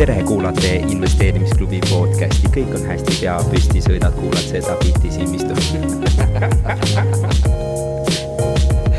[0.00, 5.52] tere, kuulate investeerimisklubi podcasti, kõik on hästi, pea püsti, sõidad, kuulad seda bitti silmistu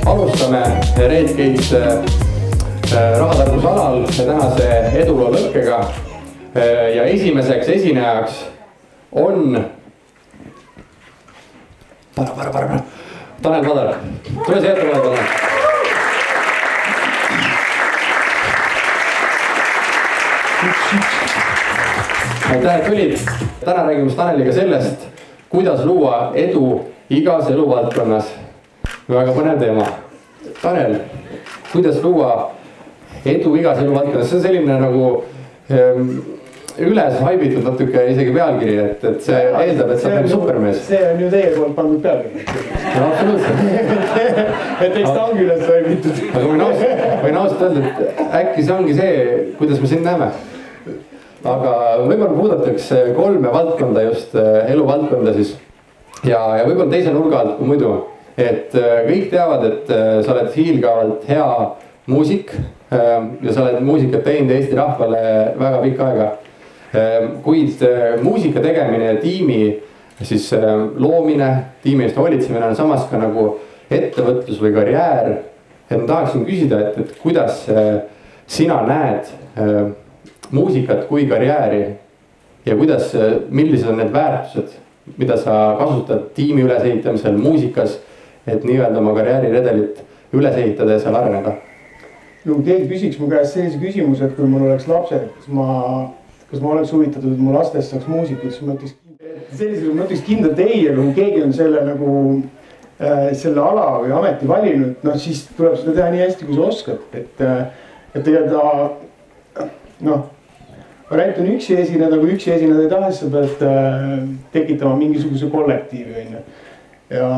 [0.06, 0.62] alustame
[0.98, 4.70] Redgate äh, rahatarkuse alal tänase
[5.02, 5.80] eduloo lõkkega.
[6.56, 8.46] Äh, ja esimeseks esinejaks
[9.12, 9.66] on.
[12.16, 12.80] Tanel, Tanel, Tanel,
[13.52, 13.96] Tanel Padar,
[14.46, 15.18] tule siia ette, Tanel.
[22.50, 23.18] aitäh, et tulid.
[23.66, 25.08] täna räägime Taneliga sellest,
[25.50, 28.32] kuidas luua edu igas eluvaldkonnas.
[29.10, 29.86] väga põnev teema.
[30.62, 30.96] Tanel,
[31.74, 32.52] kuidas luua
[33.26, 35.24] edu igas eluvaldkonnas, see on selline nagu
[35.72, 36.20] ähm,
[36.80, 40.84] üles haibitud natuke isegi pealkiri, et, et see eeldab, et sa oled nagu supermees.
[40.88, 42.46] see on ju teie poolt pandud pealkiri.
[42.96, 43.60] no absoluutselt.
[44.86, 46.22] et eks ta ongi üles haibitud.
[46.32, 49.18] aga võin ausalt, võin ausalt öelda, et äkki see ongi see,
[49.60, 50.30] kuidas me sind näeme.
[51.42, 51.74] aga
[52.06, 55.56] võib-olla puudutakse kolme valdkonda just eluvaldkonda siis.
[56.24, 57.96] ja, ja võib-olla teise nurga alt kui muidu,
[58.38, 61.50] et kõik teavad, et sa oled hiilgavalt hea
[62.12, 62.54] muusik
[62.92, 65.20] ja sa oled muusikat teinud Eesti rahvale
[65.60, 66.32] väga pikka aega
[67.44, 69.62] kuid ehm, muusika tegemine ja tiimi
[70.22, 71.52] siis ehm, loomine,
[71.84, 73.56] tiimi eest hoolitsemine on samas ka nagu
[73.92, 75.32] ettevõtlus või karjäär.
[75.92, 77.66] et ma tahaksin küsida, et, et kuidas
[78.48, 79.28] sina näed
[80.52, 81.82] muusikat kui karjääri
[82.66, 83.12] ja kuidas,
[83.50, 84.78] millised on need väärtused,
[85.18, 87.98] mida sa kasutad tiimi ülesehitamisel muusikas,
[88.48, 90.00] et nii-öelda oma karjääriredelit
[90.34, 91.58] üles ehitada ja seal areneda?
[92.46, 95.68] no kui keegi küsiks mu käest sellise küsimuse, et kui mul oleks lapsed, kas ma
[96.52, 98.98] kas ma oleks huvitatud, et mu lastest saaks muusikud, siis ma ütleks,
[99.56, 102.10] sellisel juhul ma ütleks kindlalt ei, aga kui keegi on selle nagu
[103.00, 106.68] äh, selle ala või ameti valinud, noh siis tuleb seda teha nii hästi, kui sa
[106.68, 107.66] oskad, et äh,,
[108.12, 109.70] et tegelikult
[110.04, 110.28] noh
[111.12, 114.12] variant on üksi esineda, kui üksi esineda ei taha, siis sa pead äh,
[114.54, 116.44] tekitama mingisuguse kollektiivi, on ju.
[117.16, 117.32] ja,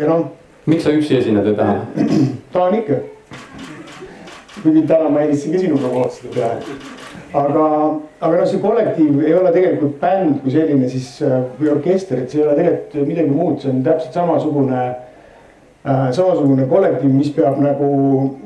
[0.00, 0.28] ja noh.
[0.66, 1.80] miks sa üksi esineda ei taha?
[2.54, 3.00] tahan ikka.
[4.62, 6.96] kuigi täna ma helistasin ka sinuga koos seda teha
[7.32, 7.64] aga,
[8.20, 12.32] aga noh, see kollektiiv ei ole tegelikult bänd kui selline siis äh, või orkester, et
[12.32, 16.08] see ei ole tegelikult midagi muud, see on täpselt samasugune äh,.
[16.16, 17.90] samasugune kollektiiv, mis peab nagu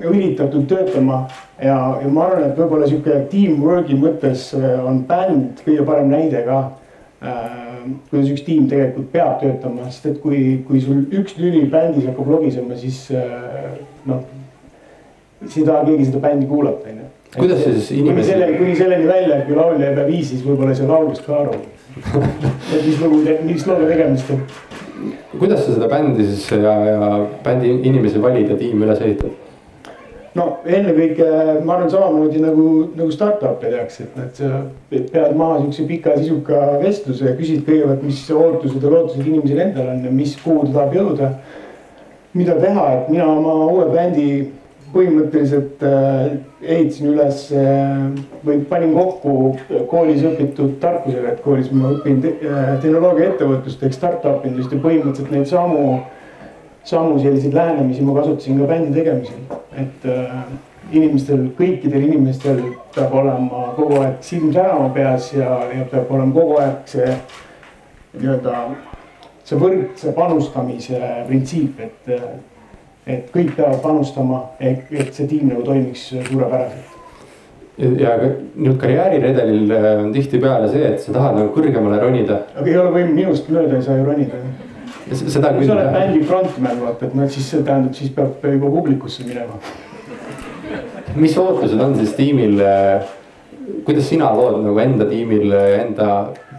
[0.03, 1.25] õlitatult töötama
[1.63, 6.45] ja, ja ma arvan, et võib-olla sihuke teamwork'i mõttes äh, on bänd kõige parem näide
[6.49, 6.61] ka
[7.23, 7.59] äh,.
[8.11, 12.35] kuidas üks tiim tegelikult peab töötama, sest et kui, kui sul üks lüli bändis hakkab
[12.35, 13.75] logisema, siis äh,
[14.11, 14.23] noh.
[15.47, 18.31] Siis ei taha keegi seda bändi kuulata, on ju kuidas see siis inimesi.
[18.31, 21.25] selleni, kuni selleni välja, et kui laulja ei pea viis, siis võib-olla ei saa laulust
[21.27, 21.61] ka aru
[22.75, 24.43] et mis lugu, mis looga tegemist on.
[25.39, 27.09] kuidas sa seda bändi siis ja, ja
[27.45, 29.33] bändi inimesi valid ja tiimi üles ehitad?
[30.37, 31.27] no ennekõike
[31.65, 36.63] ma arvan samamoodi nagu, nagu startup'e tehakse, et, et sa pead maha siukse pika sisuka
[36.85, 40.79] vestluse ja küsid kõigepealt, mis ootused ja lootused inimesel endal on ja mis, kuhu ta
[40.79, 41.35] tahab jõuda.
[42.33, 44.29] mida teha, et mina oma uue bändi
[44.93, 48.03] põhimõtteliselt äh, ehitasin üles äh,
[48.45, 49.35] või panin kokku
[49.91, 54.81] koolis õpitud tarkusega, et koolis ma õpin te, äh, tehnoloogia ettevõtlust ehk startup indust ja
[54.83, 55.87] põhimõtteliselt neid samu,
[56.89, 59.43] samu selliseid lähenemisi ma kasutasin ka bändi tegemisel,
[59.81, 60.07] et
[60.93, 66.59] inimestel, kõikidel inimestel peab olema kogu aeg silm särama peas ja, ja peab olema kogu
[66.61, 67.11] aeg see
[68.19, 68.65] nii-öelda
[69.43, 70.99] see võrdse panustamise
[71.29, 72.52] printsiip, et
[73.07, 76.91] et kõik peavad panustama, et, see tiim nagu toimiks suurepäraselt.
[77.99, 82.43] ja nüüd karjääriredelil äh, on tihtipeale see, et sa tahad nagu kõrgemale ronida.
[82.55, 84.43] aga ei ole võimalik, minust mööda ei saa ju ronida.
[85.09, 85.63] seda küll.
[85.63, 89.27] kui sa oled bändi frontman, vaata, et noh, siis see tähendab, siis peab juba publikusse
[89.27, 89.59] minema.
[91.17, 92.61] mis ootused on siis tiimil?
[92.61, 93.19] Äh,
[93.87, 96.09] kuidas sina lood nagu enda tiimil, enda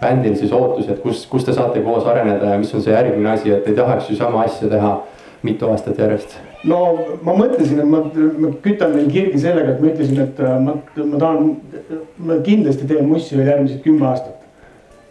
[0.01, 3.31] bändil siis ootusi, et kus, kus te saate koos areneda ja mis on see järgmine
[3.35, 4.93] asi, et ei tahaks ju sama asja teha
[5.43, 6.37] mitu aastat järjest?
[6.67, 6.79] no
[7.23, 7.99] ma mõtlesin, et ma,
[8.39, 10.77] ma kütan neil kirgi sellega, et ma ütlesin, et äh, ma,
[11.11, 11.49] ma tahan,
[12.23, 14.39] ma kindlasti teen Mussi veel järgmised kümme aastat.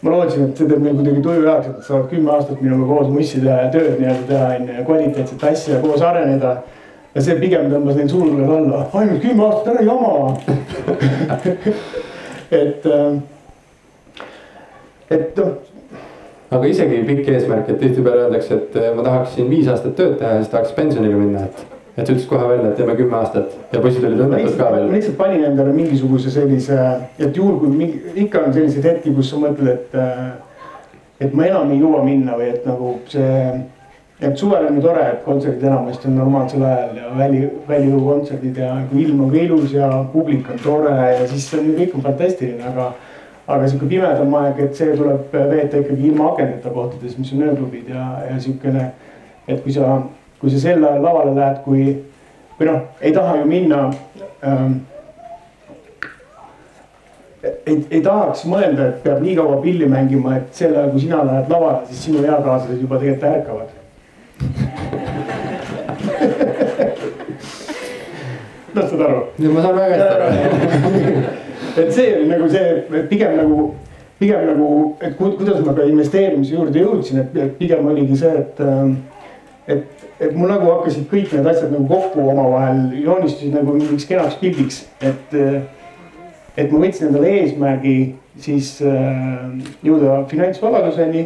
[0.03, 2.85] ma lootsin, et see teeb neil kuidagi tuju heaks, et nad saavad kümme aastat minuga
[2.89, 6.55] koos Mussi teha ja tööd nii-öelda teha on ju ja kvaliteetset asja koos areneda.
[7.13, 10.11] ja see pigem tõmbas neil sulged alla, ainult kümme aastat, ära jama
[12.63, 13.11] et, äh,
[15.13, 15.72] et noh
[16.53, 20.37] aga isegi pikk eesmärk, et tihtipeale öeldakse, et eh, ma tahaksin viis aastat tööd teha
[20.37, 21.65] ja siis tahaks pensionile minna, et.
[21.97, 24.87] et sa ütlesid kohe välja, et teeme kümme aastat ja poisid olid õnnetud ka veel.
[24.89, 26.79] ma lihtsalt panin endale mingisuguse sellise,
[27.19, 29.93] et juhul kui mingi, ikka on selliseid hetki, kus sa mõtled, et.
[29.99, 30.33] Eh,
[31.23, 33.35] et ma enam ei jõua minna või et nagu see
[34.23, 38.75] et suvel on ju tore, et kontserdid enamasti on normaalsel ajal ja väli, väliõhukontserdid ja
[38.89, 42.05] kui ilm on ka ilus ja publik on tore ja siis on ju kõik on
[42.07, 42.93] fantastiline, aga.
[43.47, 47.87] Aga sihuke pimedam aeg, et see tuleb veeta ikkagi ilma akendeta kohtades, mis on ööklubid
[47.91, 48.83] ja, ja sihukene.
[49.47, 50.01] et kui sa,
[50.39, 51.81] kui sa sel ajal lavale lähed, kui
[52.59, 53.79] või noh, ei taha ju minna
[54.47, 54.73] ähm,
[57.43, 61.23] ei, ei tahaks mõelda, et peab nii kaua pilli mängima, et sel ajal, kui sina
[61.27, 63.69] lähed lavale, siis sinu eakaaslased juba tegelikult ärkavad
[68.73, 69.21] noh, saad aru?
[69.51, 70.27] ma saan väga hästi aru
[71.77, 73.67] et see oli nagu see, pigem nagu,
[74.19, 74.69] pigem nagu,
[75.01, 78.63] et kuidas ma ka investeerimise juurde jõudsin, et pigem oligi see, et.
[79.63, 84.35] Et, et mul nagu hakkasid kõik need asjad nagu kokku omavahel, joonistusid nagu mingiks kenaks
[84.41, 85.37] pildiks, et.
[86.59, 87.95] et ma võtsin endale eesmärgi
[88.39, 89.49] siis äh,
[89.85, 91.23] jõuda finantsvabaduseni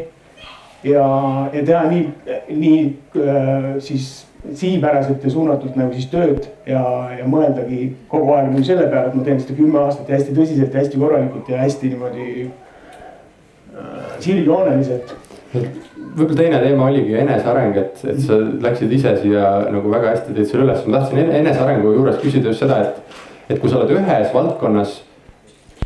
[0.87, 1.05] ja,
[1.53, 2.03] ja teha nii,
[2.51, 2.81] nii
[3.21, 6.81] äh, siis sihipäraselt ja suunatult nagu siis tööd ja,
[7.17, 10.35] ja mõeldagi kogu aeg nagu selle peale, et ma teen seda kümme aastat ja hästi
[10.37, 15.15] tõsiselt ja hästi korralikult ja hästi niimoodi äh, sirgjooneliselt.
[15.53, 20.51] võib-olla teine teema oligi eneseareng, et, et sa läksid ise siia nagu väga hästi tõid
[20.51, 23.19] selle üles, ma tahtsin enesearengu juures küsida just seda, et,
[23.49, 25.01] et kui sa oled ühes valdkonnas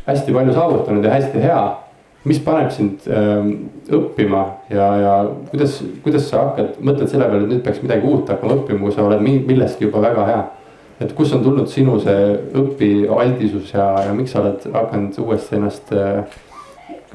[0.06, 1.62] hästi palju saavutanud ja hästi hea
[2.24, 3.50] mis paneb sind ähm,
[3.90, 5.12] õppima ja, ja
[5.50, 8.94] kuidas, kuidas sa hakkad, mõtled selle peale, et nüüd peaks midagi uut hakkama õppima, kui
[8.94, 10.42] sa oled milleski juba väga hea.
[11.02, 15.90] et kust on tulnud sinu see õpialdisus ja, ja miks sa oled hakanud uuesti ennast
[15.96, 16.22] äh,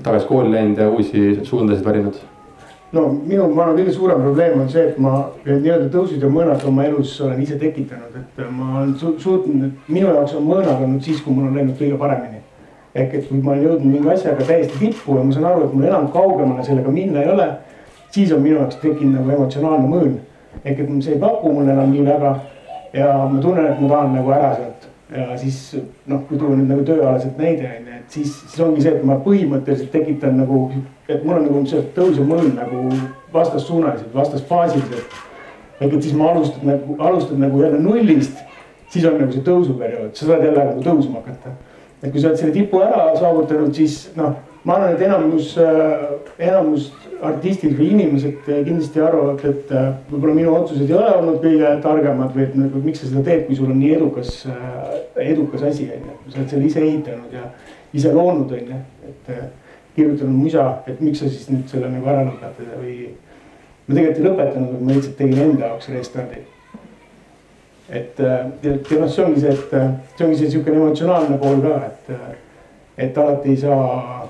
[0.04, 2.20] tagasi kooli läinud ja uusi suundasid valinud?
[2.92, 5.14] no minu, ma arvan, kõige suurem probleem on see, et ma
[5.46, 10.36] nii-öelda tõusud ja mõõnad oma elus olen ise tekitanud, et ma olen suutnud, minu jaoks
[10.36, 12.44] on mõõnad olnud siis, kui mul on läinud kõige paremini
[12.98, 15.74] ehk et kui ma olen jõudnud mingi asjaga täiesti tippu ja ma saan aru, et
[15.78, 17.48] mul enam kaugemale sellega minna ei ole.
[18.12, 20.14] siis on minu jaoks tekkinud nagu emotsionaalne mõõn.
[20.64, 22.36] ehk et see ei paku mulle enam nii väga.
[22.94, 25.60] ja ma tunnen, et ma tahan nagu ära sealt ja siis
[26.06, 29.06] noh, kui tuua nüüd nagu tööalaselt näide on ju, et siis, siis ongi see, et
[29.08, 30.66] ma põhimõtteliselt tekitan nagu,
[31.08, 32.84] et mul on nagu see tõusev mõõn nagu
[33.34, 35.16] vastassuunaliselt, vastasfaasiliselt.
[35.80, 38.44] ehk et siis ma alustad nagu, alustad nagu jälle nullist,
[38.90, 41.56] siis on nagu see tõusuperiood, sa saad jälle nagu tõusma hakata
[42.04, 44.36] et kui sa oled selle tipu ära saavutanud, siis noh,
[44.68, 46.08] ma arvan, et enamus, äh,
[46.50, 46.90] enamus
[47.26, 52.36] artistid või inimesed kindlasti arvavad, et äh, võib-olla minu otsused ei ole olnud kõige targemad
[52.36, 55.00] või et nagu miks sa seda teed, kui sul on nii edukas, äh,
[55.30, 56.18] edukas asi on ju.
[56.28, 57.48] sa oled selle ise ehitanud ja
[57.98, 59.32] ise loonud on ju, et
[59.96, 63.00] kirjutanud musa, et miks sa siis nüüd selle nagu ära lõpetad või.
[63.88, 66.46] ma tegelikult ei lõpetanud, ma lihtsalt tegin enda jaoks restardi
[68.20, 71.62] äh, et ja noh, see ongi see, et äh, see ongi see sihukene emotsionaalne pool
[71.64, 74.28] ka, et, äh, et alati ei saa.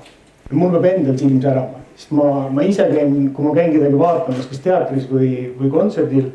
[0.50, 4.46] mul peab endal silm särama, sest ma, ma ise käin, kui ma käin kedagi vaatamas,
[4.48, 6.30] kas teatris või, või kontserdil.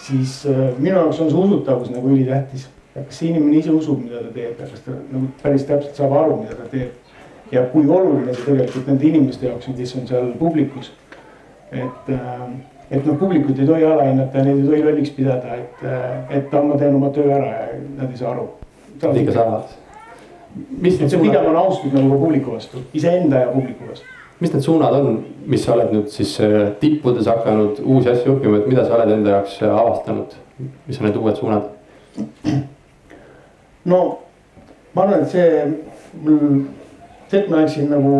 [0.00, 0.46] siis
[0.78, 4.60] minu jaoks on see usutavus nagu ülitähtis, kas see inimene ise usub, mida ta teeb
[4.60, 6.94] ja kas ta nagu päris täpselt saab aru, mida ta teeb.
[7.50, 10.92] ja kui oluline see tegelikult nende inimeste jaoks on, kes on seal publikus,
[11.72, 12.46] et äh,
[12.90, 15.84] et noh, publikut ei tohi alahinnata ja neid ei tohi lolliks pidada, et,
[16.36, 17.66] et ma teen oma töö ära ja
[17.98, 18.48] nad ei saa aru.
[19.00, 19.76] Ikka saavad.
[20.80, 21.26] mis need suunad?
[21.28, 24.06] pigem on austus nagu publiku vastu, iseenda ja publiku vastu.
[24.40, 28.58] mis need suunad on, mis sa oled nüüd siis äh, tippudes hakanud uusi asju õppima,
[28.58, 30.34] et mida sa oled enda jaoks äh, avastanud,
[30.88, 31.70] mis on need uued suunad?
[33.84, 34.00] no
[34.94, 35.46] ma arvan, et see,
[37.30, 38.16] see, et ma läksin nagu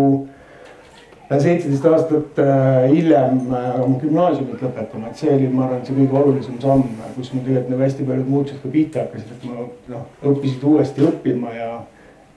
[1.38, 6.16] seitseteist aastat äh, hiljem äh, oma gümnaasiumit lõpetama, et see oli, ma arvan, see kõige
[6.18, 6.82] olulisem samm,
[7.14, 11.04] kus mul tegelikult nagu hästi paljud muutused ka pihta hakkasid, et ma noh, õppisid uuesti
[11.06, 11.68] õppima ja,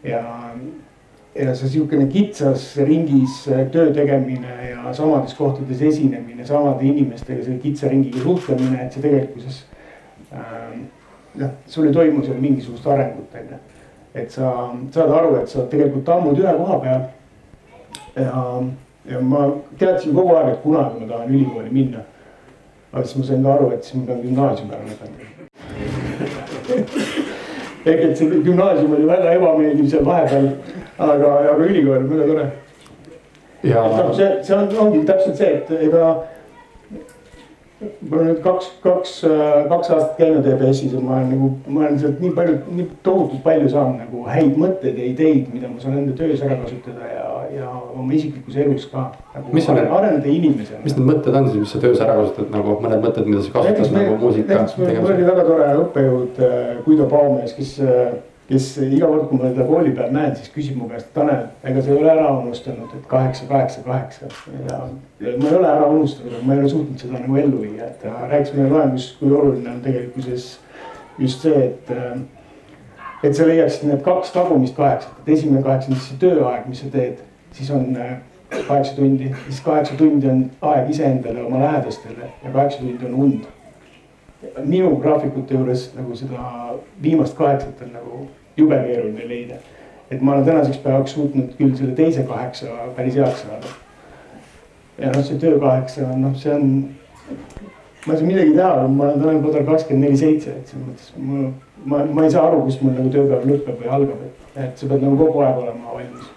[0.06, 0.22] ja.
[1.34, 7.58] ja see sihukene kitsas ringis äh, töö tegemine ja samades kohtades esinemine, samade inimestega selle
[7.64, 9.64] kitsa ringiga suhtlemine, et see tegelikkuses
[10.30, 10.78] äh,.
[11.42, 13.62] noh, sul ei toimu seal mingisugust arengut, on ju.
[14.22, 14.54] et sa
[14.94, 17.10] saad aru, et sa tegelikult tammud ühe koha peal
[18.16, 18.62] ja,
[19.12, 19.46] ja ma
[19.78, 22.02] teadsin kogu aeg, et kunagi ma tahan ülikooli minna.
[22.94, 25.32] aga siis ma sain ka aru, et siis ma pean gümnaasiumi ära lõpetama
[27.86, 30.46] ehk et see gümnaasium oli väga ebameeldiv seal vahepeal,
[30.98, 32.46] aga, aga ülikool on väga tore.
[33.64, 36.14] noh, see, see on, ongi täpselt see, et ega
[37.84, 39.14] ma olen nüüd kaks, kaks,
[39.70, 43.44] kaks aastat käinud EBS-is ja ma olen nagu, ma olen sealt nii palju, nii tohutult
[43.44, 47.26] palju saanud nagu häid mõtteid ja ideid, mida ma saan enda töös ära kasutada ja,
[47.56, 49.54] ja oma isiklikus elus ka nagu.
[49.54, 50.82] mis need, areneda inimesena.
[50.84, 53.54] mis need mõtted on siis, mis sa töös ära kasutad nagu mõned mõtted, mida sa
[53.56, 54.60] kasutad näiteks nagu muusika.
[54.60, 58.14] näiteks mul oli väga tore õppejõud äh, Guido Baumees, kes, äh,
[58.50, 61.84] kes iga kord, kui ma teda kooli peal näen, siis küsib mu käest, Tanel, ega
[61.84, 64.32] sa ei ole ära unustanud, et kaheksa, kaheksa, kaheksa.
[64.70, 64.84] ja,
[65.24, 68.00] ma ei ole ära unustanud, aga ma ei ole suutnud seda nagu ellu viia, et
[68.04, 70.54] ta rääkis meile loengus, kui oluline on tegelikkuses
[71.20, 71.94] just see, et.
[73.24, 76.90] et sa leiaksid need kaks tagumist kaheksat, et esimene kaheksa siis see tööaeg, mis sa
[76.92, 77.22] teed,
[77.54, 78.18] siis on äh,
[78.68, 83.52] kaheksa tundi, siis kaheksa tundi on aeg iseendale, oma lähedastele ja kaheksa tundi on und
[84.66, 86.48] minu graafikute juures nagu seda
[87.04, 88.26] viimast kaheksat on nagu
[88.58, 89.56] jube keeruline leida.
[90.12, 93.72] et ma olen tänaseks päevaks suutnud küll selle teise kaheksa päris heaks saada.
[94.98, 96.70] ja noh, see töö kaheksa noh, see on,
[98.06, 101.12] ma ei saa midagi teha, ma olen täna juba kakskümmend neli seitse, et selles mõttes
[101.18, 101.50] ma,
[101.86, 104.92] ma, ma ei saa aru, kust mul nagu tööpäev lõpeb või algab, et, et sa
[104.92, 106.33] pead nagu kogu aeg olema valmis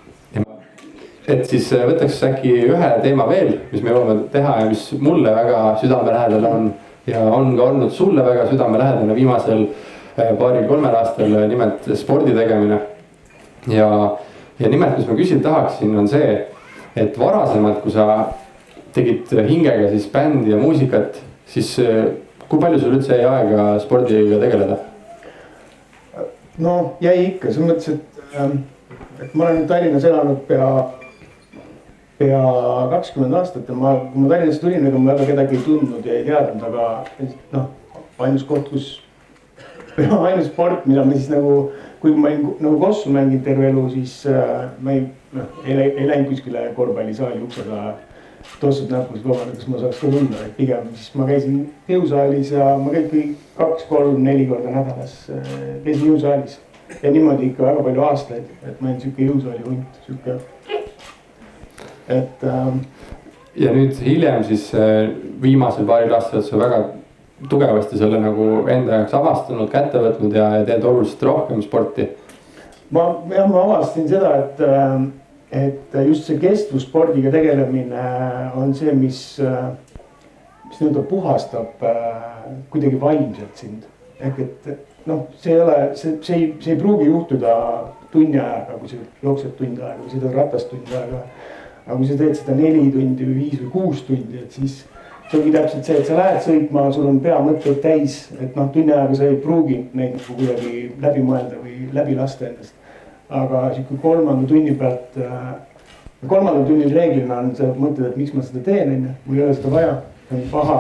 [1.27, 5.33] et siis äh, võtaks äkki ühe teema veel, mis me jõuame teha ja mis mulle
[5.35, 6.69] väga südamelähedane on
[7.07, 12.81] ja on ka olnud sulle väga südamelähedane viimasel äh, paaril-kolmel aastal, äh, nimelt spordi tegemine.
[13.67, 13.89] ja,
[14.59, 16.37] ja nimelt, mis ma küsida tahaksin, on see,
[16.97, 18.29] et varasemalt, kui sa
[18.95, 21.19] tegid hingega siis bändi ja muusikat,
[21.51, 21.75] siis
[22.47, 24.79] kui palju sul üldse jäi aega spordiga tegeleda?
[26.63, 28.63] no jäi ikka, selles mõttes, et, ähm,
[29.21, 30.71] et ma olen Tallinnas elanud pea
[32.19, 32.43] pea
[32.91, 36.15] kakskümmend aastat ja ma, kui ma Tallinnasse tulin, ega ma väga kedagi ei tundnud ja
[36.17, 37.67] ei teadnud, aga noh,
[38.25, 38.95] ainus koht, kus.
[40.29, 41.71] ainus sport, mida ma siis nagu,
[42.03, 45.07] kui ma olin nagu kossu mänginud terve elu, siis äh, ma ei,
[45.37, 47.97] noh, ei, ei läinud kuskile korvpallisaali ukse taha.
[48.61, 51.57] tossud näpus, vabandust, kas ma saaks ka tunda, et pigem siis ma käisin
[51.91, 55.51] jõusaalis ja ma käin kaks-kolm-neli korda nädalas äh,,
[55.85, 56.61] käisin jõusaalis.
[57.03, 60.39] ja niimoodi ikka väga palju aastaid, et ma olin sihuke jõusaali hunt, sihuke
[62.09, 62.85] et ähm,.
[63.57, 65.09] ja nüüd hiljem siis äh,
[65.43, 66.81] viimasel paaril aastal oled sa väga
[67.51, 72.09] tugevasti selle nagu enda jaoks avastanud, kätte võtnud ja, ja teed oluliselt rohkem sporti.
[72.91, 75.11] ma, jah, ma avastasin seda, et, ähm,
[75.53, 78.07] et just see kestvusspordiga tegelemine
[78.57, 79.69] on see, mis, äh,
[80.69, 82.25] mis nii-öelda puhastab äh,
[82.73, 83.85] kuidagi vaimselt sind.
[84.17, 84.71] ehk et
[85.07, 87.53] noh, see ei ole, see, see ei, see ei pruugi juhtuda
[88.13, 91.21] tunni ajaga, kui sa jooksed tund aega või sõidad ratast tund aega
[91.87, 94.81] aga kui sa teed seda neli tundi või viis või kuus tundi, et siis
[95.31, 98.69] see ongi täpselt see, et sa lähed sõitma, sul on pea mõtteid täis, et noh,
[98.75, 102.75] tunni ajaga sa ei pruugi neid nagu kuidagi läbi mõelda või läbi lasta endast.
[103.27, 105.55] aga sihuke kolmanda tunni pealt äh,,
[106.31, 109.47] kolmandal tunnil reeglina on, sa mõtled, et miks ma seda teen, on ju, mul ei
[109.47, 109.97] ole seda vaja,
[110.29, 110.77] see on paha.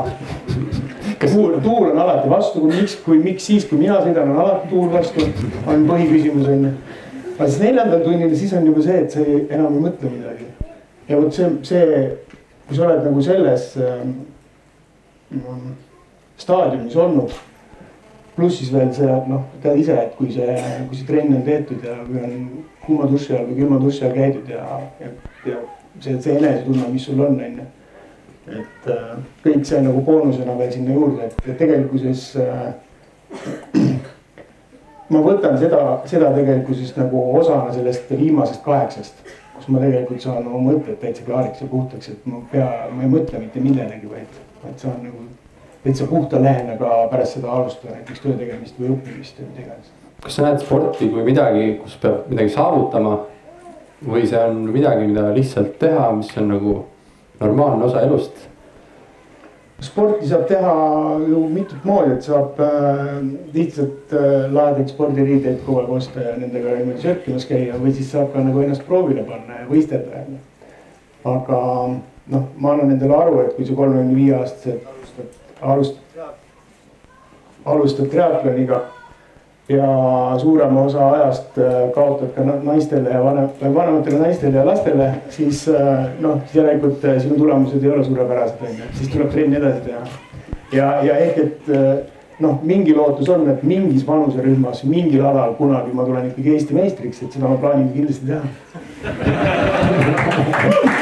[1.26, 4.70] tuul, tuul on alati vastu, kui miks, kui miks siis, kui mina sõidan, on alati
[4.70, 5.26] tuul vastu,
[5.66, 6.74] on põhiküsimus on ju.
[7.36, 10.55] aga siis neljandal tunnil, siis on juba see, et sa ei, enam ei mõtle midagi
[11.08, 12.06] ja vot see, see,
[12.66, 14.06] kui sa oled nagu selles äh,
[16.36, 17.36] staadiumis olnud.
[18.36, 20.56] pluss siis veel see, noh, tead ise, et kui see,
[20.88, 22.34] kui see trenn on tehtud ja kui on
[22.84, 24.64] kuuma duši all või külma duši all käidud ja,
[25.00, 25.08] ja,
[25.48, 25.62] ja
[26.00, 27.68] see, see enesetunne, mis sul on, on ju.
[28.58, 29.14] et äh,
[29.46, 32.68] kõik see nagu boonusena veel sinna juurde, et tegelikkuses äh,
[35.16, 35.80] ma võtan seda,
[36.12, 39.24] seda tegelikkuses nagu osana sellest viimasest kaheksast
[39.56, 43.12] kus ma tegelikult saan oma mõtted täitsa klaariks ja puhtaks, et ma pea, ma ei
[43.12, 45.26] mõtle mitte millelegi, vaid, vaid saan nagu
[45.84, 49.94] täitsa puhta lehena ka pärast seda alustada näiteks töö tegemist või õppimist või mida iganes.
[50.24, 53.16] kas sa näed sporti kui midagi, kus peab midagi saavutama
[54.06, 56.76] või see on midagi, mida lihtsalt teha, mis on nagu
[57.40, 58.48] normaalne osa elust?
[59.80, 60.72] Sporti saab teha
[61.28, 63.18] ju mitut moodi, et saab äh,
[63.52, 68.32] lihtsalt äh, laedaid spordiriideid kogu aeg osta ja nendega niimoodi söökimas käia või siis saab
[68.32, 70.40] ka nagu ennast proovile panna ja võistelda onju.
[71.26, 71.60] aga
[72.32, 76.36] noh, ma annan endale aru, et kui sa kolmekümne viie aastaselt alustad, alustad,
[77.66, 78.80] alustad triatloniga
[79.68, 79.86] ja
[80.38, 86.06] suurema osa ajast äh, kaotad ka naistele ja vanem, vanematele naistele ja lastele, siis äh,
[86.20, 90.00] noh, järelikult äh, sinu tulemused ei ole suurepärased, on ju, siis tuleb trenni edasi teha.
[90.72, 91.62] ja, ja ehk, et
[92.38, 97.22] noh, mingi lootus on, et mingis vanuserühmas, mingil alal kunagi ma tulen ikkagi Eesti meistriks,
[97.22, 98.44] et seda ma plaanin kindlasti teha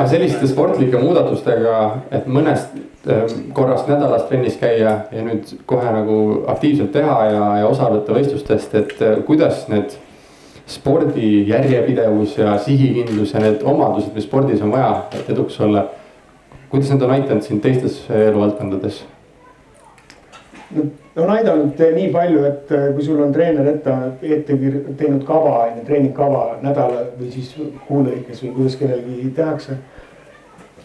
[0.00, 1.80] aga selliste sportlike muudatustega,
[2.14, 2.76] et mõnest
[3.10, 6.20] ähm, korrast nädalas trennis käia ja nüüd kohe nagu
[6.52, 9.96] aktiivselt teha ja, ja osa võtta võistlustest, et äh, kuidas need
[10.70, 15.88] spordi järjepidevus ja sihikindlus ja need omadused, mis spordis on vaja, et eduks olla.
[16.70, 19.02] kuidas need on aidanud sind teistes eluvaldkondades?
[21.16, 24.58] On aidanud nii palju, et äh, kui sul on treener ette, ette
[24.98, 27.54] teinud kava, on ju, treeningkava nädala või siis
[27.88, 29.78] kuu lõikes või kuidas kellelgi tehakse.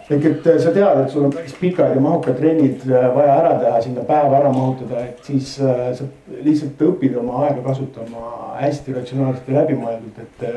[0.05, 3.81] ehk et sa tead, et sul on päris pikad ja mahukad trennid vaja ära teha,
[3.81, 6.09] sinna päeva ära mahutada, et siis sa
[6.45, 10.49] lihtsalt õpid oma aega kasutama hästi ratsionaalselt ja läbimõeldult, et.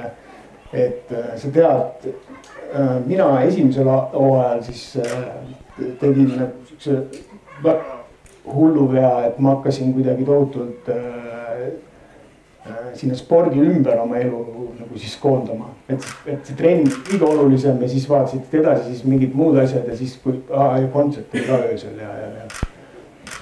[0.72, 2.10] et sa tead,
[3.06, 4.98] mina esimesel hooajal siis
[5.96, 6.34] tegin
[6.68, 6.98] siukse
[8.48, 10.94] väga hullu vea, et ma hakkasin kuidagi tohutult äh,
[12.66, 14.44] äh, sinna spordi ümber oma elu
[14.78, 15.74] nagu siis koondama.
[15.88, 19.96] et, et see trenn kõige olulisem ja siis vaatasid edasi siis mingid muud asjad ja
[19.96, 22.48] siis kui ah, kontsert oli ka öösel ja, ja, ja.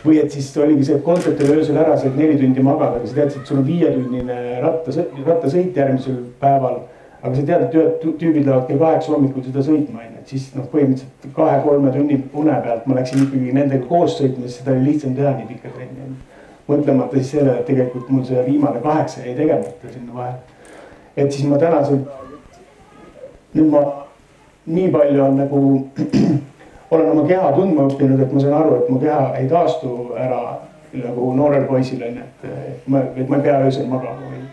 [0.05, 3.07] või et siis oligi see, et kontsert oli öösel ära, said neli tundi magada, aga
[3.07, 6.85] sa teadsid, et sul on viietunnine rattasõit, rattasõit järgmisel päeval
[7.27, 10.47] aga sa tead, et ühed tüübid lähevad kell kaheksa hommikul seda sõitma, onju, et siis
[10.55, 14.93] noh, põhimõtteliselt kahe-kolme tunni une pealt ma läksin ikkagi nendega koos sõitma, sest seda oli
[14.93, 16.11] lihtsam teha nii pikka trenni.
[16.67, 20.39] mõtlemata siis sellele, et tegelikult mul see viimane kaheksa jäi tegemata sinna vahele.
[21.17, 22.01] et siis ma tänasel,
[23.55, 23.83] nüüd ma
[24.67, 25.63] nii palju on nagu
[26.91, 30.43] olen oma keha tundma õppinud, et ma saan aru, et mu keha ei taastu ära
[30.97, 34.46] nagu noorel poisil onju, et ma, et ma ei pea öösel magama või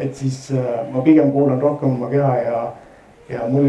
[0.00, 2.60] et siis äh, ma pigem kuulan rohkem oma keha ja,
[3.28, 3.68] ja mul,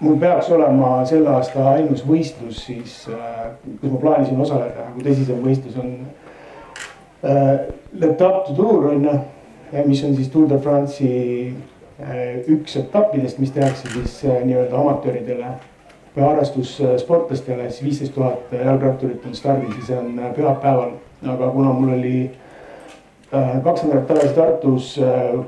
[0.00, 5.44] mul peaks olema selle aasta ainus võistlus siis, äh, kus ma plaanisin osaleda, nagu tõsisem
[5.44, 5.94] võistlus on
[7.24, 7.70] äh,.
[7.92, 9.18] L'Etape du Tour on ju,
[9.84, 11.52] mis on siis Tour de France'i
[12.00, 15.52] äh, üks etappidest, mis tehakse siis nii-öelda amatööridele
[16.16, 20.96] või harrastussportlastele, siis viisteist tuhat jalgratturit on stardis ja see on pühapäeval,
[21.34, 22.16] aga kuna mul oli
[23.32, 25.44] kaks nädalat tagasi Tartus äh,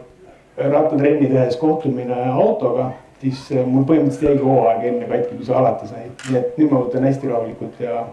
[0.70, 5.88] rattatrenni tehes kohtumine autoga, siis äh, mul põhimõtteliselt jäigi hooaeg enne katki, kui see alata
[5.90, 6.06] sai.
[6.28, 8.06] nii et nüüd ma võtan hästi rahulikult ja,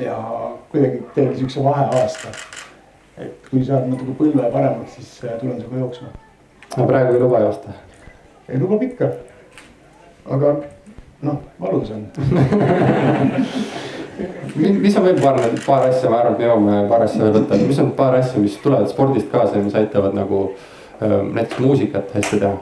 [0.00, 0.16] ja
[0.72, 2.32] kuidagi teeme siukse vaheaasta.
[3.18, 6.08] et kui saad natuke põlve paremaks, siis tulen sinuga jooksma.
[6.76, 7.76] no praegu ei luba joosta?
[8.48, 9.12] ei lubab ikka.
[10.30, 10.56] aga
[11.22, 12.08] noh, valus on
[14.56, 17.60] mis on veel paar, paar asja, ma arvan, et me jõuame paar asja veel võtta,
[17.68, 20.50] mis on paar asja, mis tulevad spordist kaasa ja mis aitavad nagu
[21.00, 22.56] näiteks muusikat hästi teha?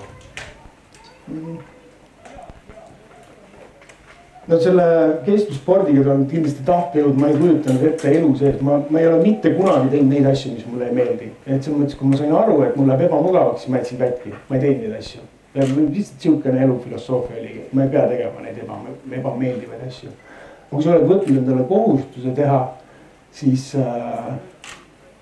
[4.49, 4.85] no selle
[5.27, 9.53] kestlusspordiga on kindlasti tahtejõud, ma ei kujutanud ette elu sees, ma, ma ei ole mitte
[9.57, 11.33] kunagi teinud neid asju, mis mulle ei meeldi.
[11.47, 14.33] et selles mõttes, kui ma sain aru, et mul läheb ebamugavaks, siis ma jätsin katki,
[14.49, 15.27] ma ei teinud neid asju.
[15.59, 18.81] lihtsalt sihukene elufilosoofia oligi, et ma ei pea tegema neid eba,
[19.21, 20.15] ebameeldivaid asju
[20.71, 22.61] kui sa oled võtnud endale kohustuse teha,
[23.33, 24.37] siis äh,,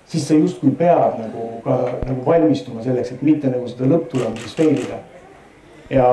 [0.07, 4.75] siis sa justkui pead nagu ka nagu valmistuma selleks, et mitte nagu seda lõpptulemuses fail
[4.75, 5.01] ida.
[5.89, 6.07] ja,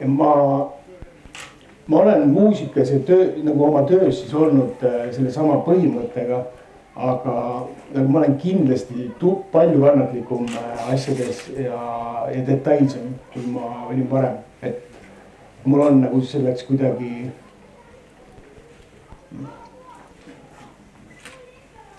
[0.00, 0.32] ja ma,
[1.86, 6.44] ma olen muusikas ja töö nagu oma töös siis olnud äh, sellesama põhimõttega.
[6.96, 7.32] aga
[7.94, 9.10] nagu ma olen kindlasti
[9.52, 11.80] palju kannatlikum äh, asjades ja,
[12.32, 14.82] ja detailsem, kui ma olin varem, et
[15.64, 17.28] mul on nagu selleks kuidagi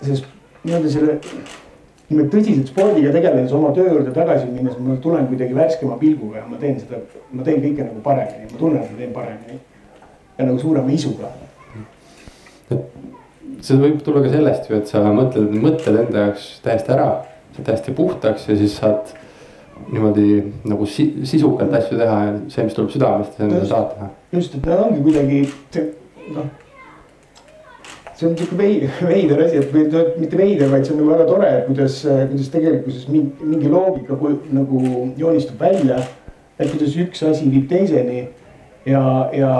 [0.02, 0.28] sest
[0.64, 1.18] nii-öelda selle
[2.08, 6.46] niimoodi tõsiselt spordiga tegeledes oma töö juurde tagasi minnes ma tulen kuidagi värskema pilguga ja
[6.48, 9.58] ma teen seda, ma teen kõike nagu paremini, ma tunnen, et ma teen paremini.
[10.38, 11.32] ja nagu suurema isuga.
[13.60, 17.08] see võib tulla ka sellest ju, et sa mõtled, mõtled enda jaoks täiesti ära,
[17.56, 19.12] saad täiesti puhtaks ja siis saad
[19.88, 20.28] niimoodi
[20.68, 24.08] nagu si sisukalt asju teha ja see, mis tuleb südamest, see on mida saad teha.
[24.32, 25.42] just, et nad ongi kuidagi
[26.36, 26.48] noh
[28.18, 29.84] see on sihuke veider asi, et või
[30.18, 34.18] mitte veider, vaid see on nagu väga tore, kuidas, kuidas tegelikkuses mingi, mingi loogika
[34.56, 34.80] nagu
[35.16, 36.00] joonistub välja.
[36.58, 38.24] et kuidas üks asi viib teiseni
[38.86, 39.02] ja,
[39.32, 39.52] ja,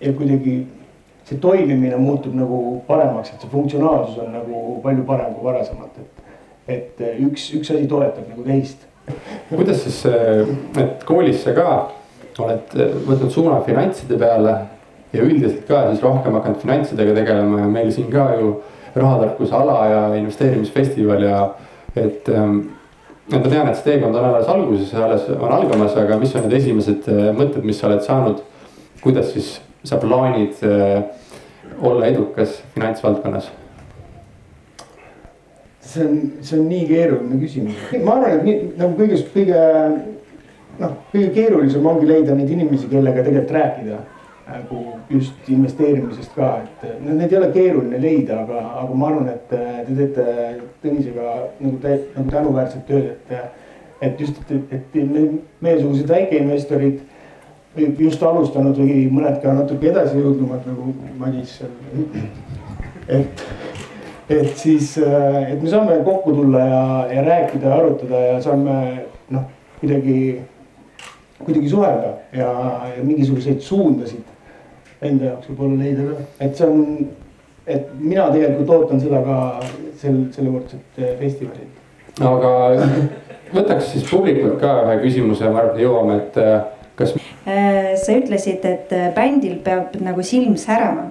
[0.00, 0.54] ja kuidagi
[1.28, 6.22] see toimimine muutub nagu paremaks, et see funktsionaalsus on nagu palju parem kui varasemalt, et.
[6.68, 8.88] et üks, üks asi toetab nagu teist.
[9.50, 10.00] kuidas siis,
[10.80, 11.68] et koolis sa ka
[12.40, 12.72] oled
[13.04, 14.56] võtnud suuna finantside peale
[15.14, 18.54] ja üldiselt ka siis rohkem hakanud finantsidega tegelema ja meil siin ka ju
[18.94, 21.42] rahatarkuse ala ja investeerimisfestival ja
[21.96, 22.58] et ähm,.
[23.32, 26.58] ma tean, et see teekond on alles alguses alles on algamas, aga mis on need
[26.58, 28.42] esimesed äh, mõtted, mis sa oled saanud?
[29.04, 31.04] kuidas siis sa plaanid äh,
[31.82, 33.50] olla edukas finantsvaldkonnas?
[35.80, 39.62] see on, see on nii keeruline küsimus, ma arvan, et nii nagu kõigest kõige
[40.80, 44.02] noh, kõige keerulisem ongi leida neid inimesi, kellega tegelikult rääkida
[44.44, 49.28] nagu just investeerimisest ka, et no need ei ole keeruline leida, aga, aga ma arvan,
[49.32, 50.26] et te teete
[50.84, 53.60] Tõnisega nagu tä, nagu tänuväärset tööd, et.
[54.04, 54.96] et just, et, et
[55.64, 56.98] meiesugused väikeinvestorid
[57.98, 61.72] just alustanud või mõned ka natuke edasi jõudnumad nagu Madis seal.
[63.08, 63.44] et,
[64.28, 68.76] et siis, et me saame kokku tulla ja, ja rääkida ja arutada ja saame
[69.32, 69.48] noh,
[69.80, 70.18] kuidagi,
[71.40, 72.52] kuidagi suhelda ja,
[72.92, 74.33] ja mingisuguseid suundasid
[75.08, 76.84] enda jaoks võib-olla leida ka, et see on,
[77.66, 79.38] et mina tegelikult ootan seda ka
[80.00, 81.72] sel, sellekordset festivalil.
[82.24, 82.52] aga
[83.54, 86.54] võtaks siis publikult ka ühe küsimuse, ma arvan, jõuame, et äh,
[86.98, 87.16] kas.
[87.44, 91.10] Äh, sa ütlesid, et bändil peab nagu silm särama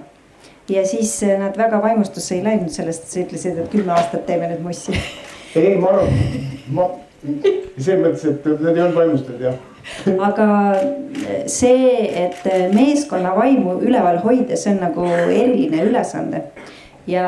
[0.70, 4.64] ja siis nad väga vaimustusse ei läinud sellest, sa ütlesid, et kümme aastat teeme nüüd
[4.64, 4.96] mussi.
[5.56, 6.88] ei, ma arvan, ma
[7.76, 9.62] selles mõttes, et nad ei olnud vaimustatud jah
[10.20, 10.48] aga
[11.46, 12.44] see, et
[12.74, 16.42] meeskonna vaimu üleval hoida, see on nagu eriline ülesanne.
[17.06, 17.24] ja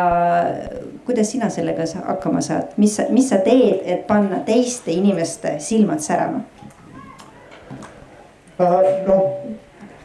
[1.04, 6.00] kuidas sina sellega hakkama saad, mis sa, mis sa teed, et panna teiste inimeste silmad
[6.00, 6.40] särama?
[8.58, 9.26] noh,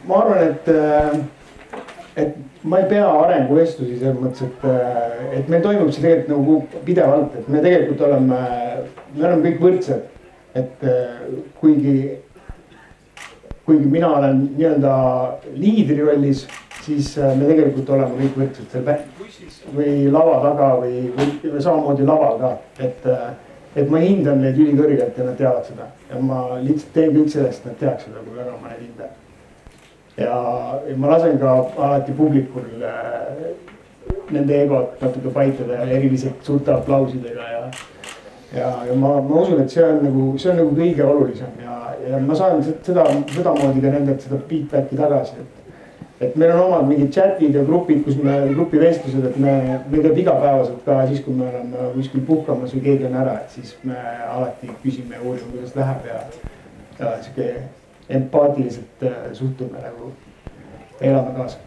[0.04, 1.14] ma arvan, et, äh,
[2.16, 2.36] et
[2.68, 7.38] ma ei pea arenguvestlusi selles mõttes, et, äh, et meil toimub see tegelikult nagu pidevalt,
[7.40, 8.42] et me tegelikult oleme,
[9.14, 10.08] me oleme kõik võrdsed.
[10.52, 10.82] et
[11.62, 11.94] kuigi
[13.66, 14.94] kuigi mina olen nii-öelda
[15.54, 16.46] liidri rollis,
[16.82, 18.92] siis äh, me tegelikult oleme kõik võrdsed seal
[19.76, 23.06] või lava taga või, või samamoodi laval ka, et.
[23.06, 23.32] Äh,
[23.76, 27.62] et ma hindan neid ülikõrgelt ja nad teavad seda ja ma lihtsalt teen kõik sellest,
[27.62, 29.14] et nad teaks seda, kui väga ma neid hindan.
[30.18, 30.34] ja,
[30.88, 31.54] ja ma lasen ka
[31.86, 33.54] alati publikul äh,
[34.32, 37.62] nende egot natuke paitada ja eriliselt suurte aplausidega ja
[38.56, 41.78] ja, ja ma, ma usun, et see on nagu, see on nagu kõige olulisem ja,
[42.10, 45.58] ja ma saan seda, sedamoodi ka nendelt seda feedback'i tagasi, et.
[46.22, 49.54] et meil on omad mingid chat'id ja grupid, kus me, grupivestlused, et me,
[49.90, 53.56] me teeb igapäevaselt ka siis, kui me oleme kuskil puhkamas või keegi on ära, et
[53.56, 56.24] siis me alati küsime ja uurime, kuidas läheb ja.
[57.00, 57.52] ja sihuke
[58.12, 60.12] empaatiliselt äh, suhtume nagu,
[61.00, 61.58] elame kaasa.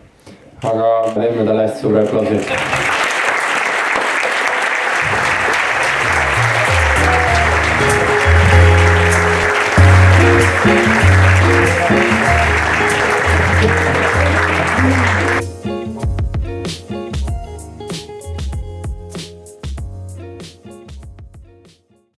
[0.64, 2.95] aga teeme talle hästi suure aplausi